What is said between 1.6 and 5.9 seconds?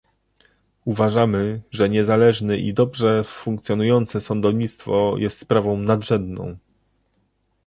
że niezależny i dobrze funkcjonujące sądownictwo jest sprawą